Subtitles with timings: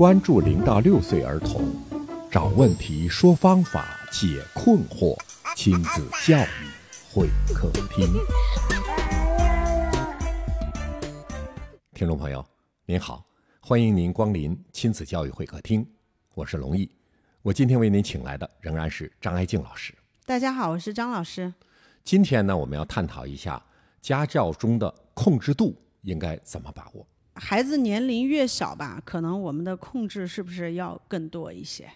[0.00, 1.62] 关注零到六岁儿童，
[2.30, 5.14] 找问题，说方法，解困惑，
[5.54, 6.70] 亲子教育
[7.12, 8.10] 会客厅。
[11.92, 12.42] 听众朋友，
[12.86, 13.22] 您好，
[13.60, 15.86] 欢迎您光临亲子教育会客厅，
[16.34, 16.90] 我是龙毅。
[17.42, 19.92] 我今天为您请来的仍然是张爱静老师。
[20.24, 21.52] 大家好，我是张老师。
[22.04, 23.62] 今天呢，我们要探讨一下
[24.00, 27.06] 家教中的控制度应该怎么把握。
[27.40, 31.90] 孩子年龄越小吧，可能我们的控制是不是要更多一些？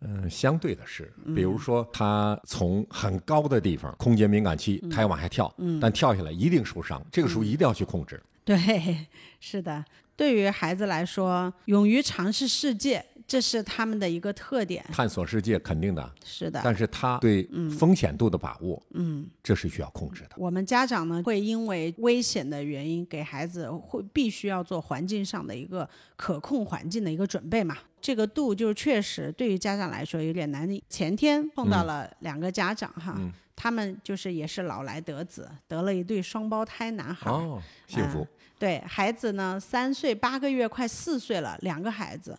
[0.00, 8.22] 嗯，相对的是，比如说他从很高的地方，空间敏感期，他要往下跳，但跳下来一定受伤，这个时候一定要去控制。
[8.46, 9.06] 对，
[9.38, 9.84] 是的。
[10.16, 13.04] 对于孩子来说，勇于尝试世界。
[13.28, 16.60] 这是他们的一个特点，探索世界肯定的，是的。
[16.62, 17.42] 但是他对
[17.76, 20.36] 风险度的把握，嗯，这是需要控制的。
[20.36, 27.76] 我们家长呢，会因为危险的原因，给孩子会必须要做环境上的一个可控环境的一个准备嘛。
[28.00, 30.80] 这个度就是确实对于家长来说有点难。
[30.88, 33.20] 前天碰到了两个家长哈，
[33.56, 38.24] 他们就是也是老来得子，得了一对双胞胎男孩，哦，幸福。
[38.58, 42.38] 对孩子呢，三岁八个月，快四岁了，两个孩子，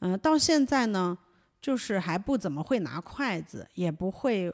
[0.00, 1.16] 嗯到现在呢，
[1.60, 4.50] 就是还不怎么会拿筷子，也不会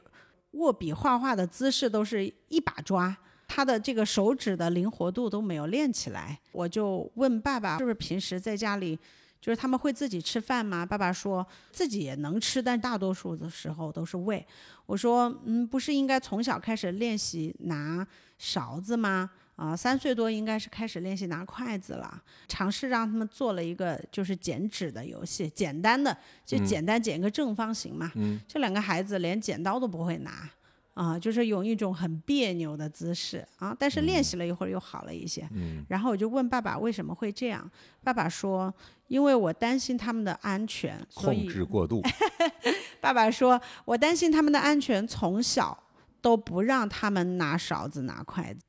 [0.51, 3.15] 握笔画画的姿势都是一把抓，
[3.47, 6.37] 他的这个手指的灵活度都没有练起来。
[6.51, 8.99] 我就问爸爸，是不是平时在家里，
[9.45, 10.83] 就是他们会自己吃饭吗？
[10.83, 14.43] 爸爸说自己也能吃，但大多数的时候都是喂。
[14.87, 18.07] 我说，嗯，不是应该从小开始练习拿
[18.39, 19.29] 勺子吗？
[19.55, 28.11] 啊，三岁多应该是开始练习拿筷子了，尝试让他们做了一个就是剪纸的游戏，简单的就简单剪个正方形嘛。
[28.15, 28.41] 嗯。
[28.47, 30.49] 这两个孩子连剪刀都不会拿，
[30.95, 33.75] 啊，就是用一种很别扭的姿势啊。
[33.77, 35.47] 但是练习了一会儿又好了一些。
[35.53, 35.85] 嗯。
[35.87, 37.69] 然后我就问爸爸为什么会这样，
[38.03, 38.73] 爸爸说
[39.07, 42.01] 因为我担心他们的安全，控制过度。
[42.99, 45.77] 爸爸说我担心他们的安全，从小
[46.21, 48.65] 都不让他们拿勺子拿筷子。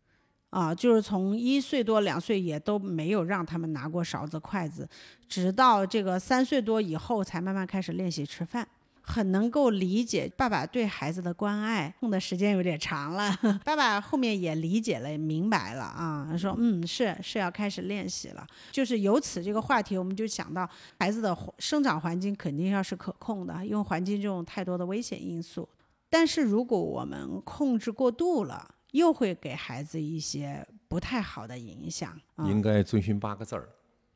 [0.51, 4.89] 啊，就是从一岁多两岁也都没有让他们拿过勺子筷子，
[5.29, 8.67] 直到这个三岁多以后才慢慢开始练习吃饭，
[9.07, 11.95] 很能够理解爸爸对孩子的关爱。
[12.01, 13.35] 用的时间有点长了，
[13.65, 18.47] 爸爸后面也理解了明白了啊，说嗯是是要开始练习了。
[18.73, 20.69] 就是由此这个话题，我们就想到
[20.99, 25.69] 孩子的生长环境肯定要是可控的，因为环境中有太多的危险因素。
[26.11, 32.19] 但是如果我们控制过度了，又会给孩子一些不太好的影响。
[32.45, 33.69] 应该遵循八个字儿：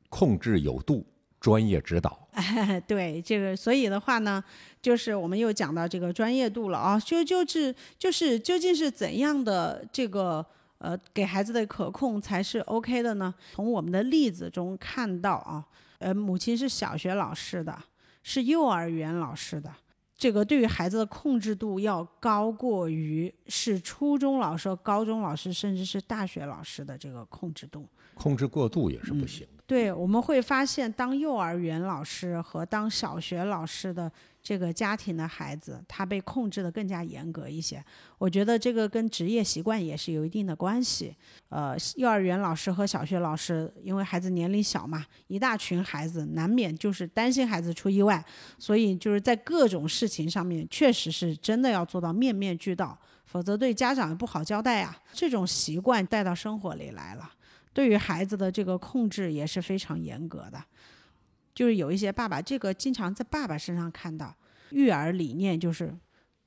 [0.08, 1.04] 控制有度，
[1.40, 2.28] 专业指导。
[2.86, 4.42] 对这个，所以的话呢，
[4.80, 6.98] 就是我们又讲到这个专业度了啊。
[7.00, 10.44] 就就是就是究竟是怎样的这个
[10.78, 13.34] 呃给孩子的可控才是 OK 的呢？
[13.52, 15.64] 从我们的例子中看到啊，
[15.98, 17.76] 呃，母亲是小学老师的，
[18.22, 19.72] 是幼儿园老师的。
[20.16, 27.88] 这个对于孩子的控制度要高过于是初中老师、高中老师，甚至是大学老师的这个控制度。
[28.14, 29.59] 控制过度也是不行的。
[29.70, 34.10] 对，我们会发现，当幼儿园老师和当小学老师的。
[34.42, 37.84] 这个家庭的孩子，他被控制的更加严格一些。
[38.16, 41.14] 我觉得这个跟职业习惯也是有一定的关系。
[41.50, 48.25] 呃，幼儿园老师和小学老师，因为孩子年龄小嘛，一大群孩子，难免就是担心孩子出意外，
[48.58, 54.97] 所以就是在各种事情上面，确实是真的要做到面面俱到，否则对家长也不好交代啊。
[55.12, 57.31] 这种习惯带到生活里来了，
[57.72, 60.62] 对于孩子的这个控制也是非常严格的。
[61.53, 64.34] 就是有一些爸爸，这个经常在爸爸身上看到
[64.70, 65.92] 育儿理念，就是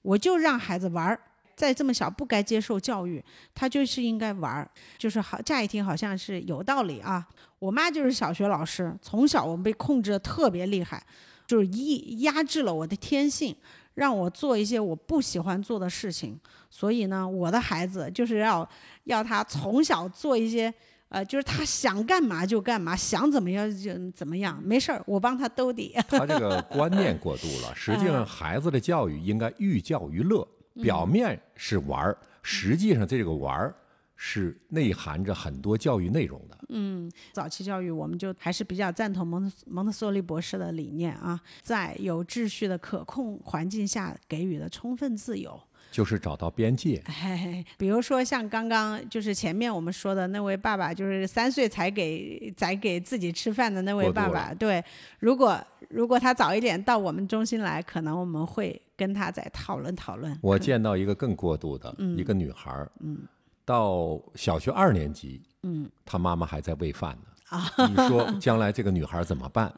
[0.01, 1.19] 我就让孩子玩儿，
[1.55, 3.23] 在这么小不该接受教育，
[3.53, 7.27] 他就是应该玩儿，就是好乍一听好像是有道理啊。
[7.59, 11.05] 我妈就是小学老师，从小我们被控制的特别厉害，
[11.45, 13.55] 就是一压制了我的天性，
[13.95, 18.67] 让我做一些我不喜欢做的事情，所以呢，我的孩子就是要
[19.03, 20.73] 要他从小做一些。
[21.13, 25.95] 呃，就是他想干嘛就干嘛，想怎么样就怎么样，没事儿，我帮他兜底。
[26.09, 27.73] 他这个 观念过度了。
[27.75, 30.47] 实际上，孩子的教育应该寓教于乐，
[30.81, 33.75] 表面是玩儿，实际上这个玩儿
[34.15, 36.57] 是内含着很多教育内容的。
[36.69, 45.61] 嗯，早期教育我们就还是比较赞同蒙蒙特梭利博士的理念啊，在有秩序的可控环境下给予的充分自由。
[45.91, 47.03] 就是找到边界，
[47.77, 54.53] 比如说像刚刚就是前面我们说的那位爸爸，就是三岁才给才给自己吃饭的那位爸爸。
[54.53, 54.83] 对，
[55.19, 55.59] 如果
[55.89, 60.35] 如果他早一点到我们中心来，可能我们会跟他再讨论讨论。
[60.41, 62.71] 我见到一个更过度的一个女孩，
[63.01, 63.19] 嗯，
[63.63, 67.32] 到小学二年级，嗯，她妈妈还在喂饭呢。
[67.49, 67.69] 啊。
[67.77, 69.73] 你说将来这个女孩怎么办？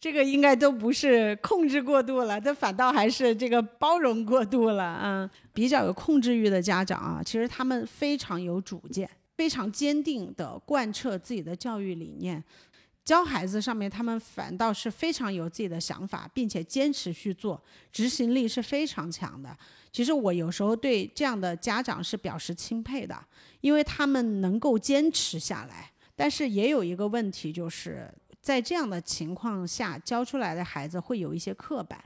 [0.00, 5.00] 这个应该都不是控制过度了，这反倒还是这个包容过度了。
[5.02, 12.42] 嗯，比较有控制欲的家长啊，其实他们非常有主见，非常坚定地贯彻自己的教育理念。
[13.04, 17.60] 教孩子上面，他们反倒是非常有自己的想法，并且坚持去做，
[17.90, 19.50] 执行力是非常强的。
[19.90, 23.16] 其实我有时候对这样的家长是表示钦佩的，
[23.60, 25.91] 因为他们能够坚持下来。
[26.14, 32.02] 但是也有一个问题，就是在这样的情况下教出来的孩子会有一些刻板，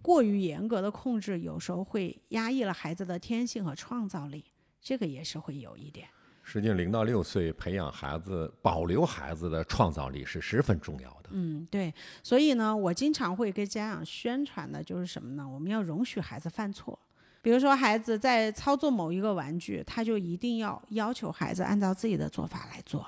[0.00, 4.44] 过于严格的控制，有时候会压抑了孩子的天性和创造力，
[4.80, 6.08] 这个也是会有一点。
[6.44, 11.30] 实际上，零到六岁培养孩子、保留孩子的创造力是十分重要的。
[11.30, 11.94] 嗯，对。
[12.20, 15.48] 所以呢，我经常会跟家长宣传的就是什么呢？
[15.48, 16.98] 我们要容许孩子犯错。
[17.40, 23.06] 比如说，孩子在操作某一个玩具，他就一定要要求孩子按照自己的做法来做。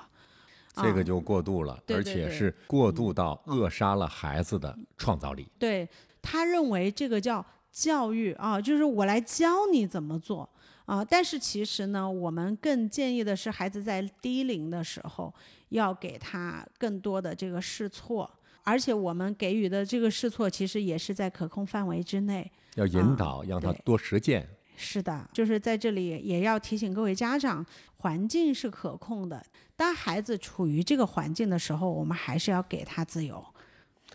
[0.75, 5.47] 这个就过度了，而且是过度到扼杀了孩子的创造力。
[5.57, 5.87] 对
[6.21, 10.49] 他认为这个叫教育啊，就是我来教你怎么做。
[10.85, 15.33] 啊，但是其实呢，我们更建议的是，孩子在低龄的时候
[15.69, 18.29] 要给他更多的这个试错，
[18.61, 22.51] 而且我们给予的这个试错，其实也是在可控范围之内。
[22.75, 24.47] 要引导，让他多实践。
[24.75, 27.65] 是的，就是在这里也要提醒各位家长，
[27.97, 29.43] 环境是可控的。
[29.75, 33.45] 当孩子处于这个环境的时候，我们还是要给他自由，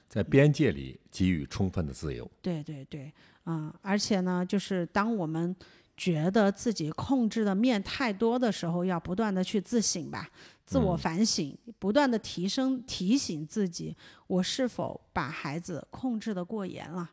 [0.09, 2.31] 在边界里给予充分的自由。
[2.41, 3.13] 对对对，
[3.47, 5.55] 嗯，而且呢，就是当我们。
[5.97, 10.31] 觉得自己控制的面太多的时候，要不断的去自省吧，
[10.65, 13.95] 自我反省，不断的提升，提醒自己，
[14.27, 17.11] 我是否把孩子控制的过严了？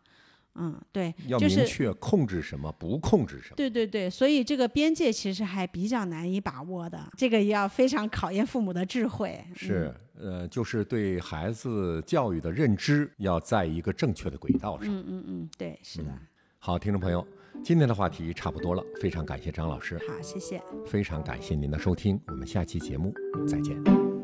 [0.57, 3.56] 嗯，对，要明确控制什么，不控制什么。
[3.56, 9.39] 对对对，所以这个边界其实还比较难以把握的，这个要非常考验父母的智慧。
[9.56, 14.94] 是，呃，就是对孩子教育的认知要在一个正确的轨道上。
[14.94, 16.12] 嗯嗯嗯，对，是的。
[16.59, 17.25] 好，听众朋友。
[17.63, 19.98] 今天的话题差不多了，非常感谢张老师。
[20.07, 20.62] 好，谢谢。
[20.86, 23.12] 非常感谢您的收听，我们下期节目
[23.48, 24.16] 再见。